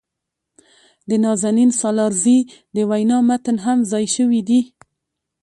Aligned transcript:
د 1.09 1.11
نازنین 1.23 1.71
سالارزي 1.81 2.37
د 2.75 2.77
وينا 2.89 3.17
متن 3.27 3.57
هم 3.65 3.79
ځای 3.91 4.05
شوي 4.15 4.41
دي. 4.49 4.61